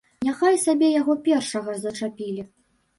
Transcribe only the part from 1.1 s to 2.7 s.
першага зачапілі.